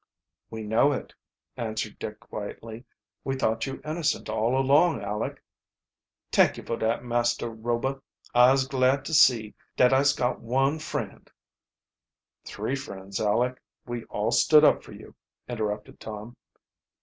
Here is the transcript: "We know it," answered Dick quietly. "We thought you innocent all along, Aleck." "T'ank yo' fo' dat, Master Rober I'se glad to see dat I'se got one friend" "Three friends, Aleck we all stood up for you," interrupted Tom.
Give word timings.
"We 0.49 0.63
know 0.63 0.93
it," 0.93 1.13
answered 1.55 1.99
Dick 1.99 2.19
quietly. 2.21 2.85
"We 3.23 3.35
thought 3.35 3.67
you 3.67 3.79
innocent 3.85 4.29
all 4.29 4.57
along, 4.59 5.03
Aleck." 5.03 5.43
"T'ank 6.31 6.57
yo' 6.57 6.63
fo' 6.63 6.75
dat, 6.75 7.03
Master 7.03 7.51
Rober 7.51 8.01
I'se 8.33 8.65
glad 8.67 9.05
to 9.05 9.13
see 9.13 9.53
dat 9.77 9.93
I'se 9.93 10.13
got 10.15 10.39
one 10.41 10.79
friend" 10.79 11.29
"Three 12.47 12.75
friends, 12.75 13.19
Aleck 13.19 13.61
we 13.85 14.03
all 14.05 14.31
stood 14.31 14.63
up 14.65 14.81
for 14.83 14.93
you," 14.93 15.13
interrupted 15.47 15.99
Tom. 15.99 16.35